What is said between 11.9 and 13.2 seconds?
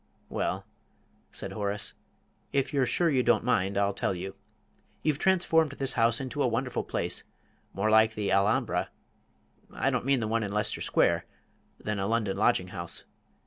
a London lodging house.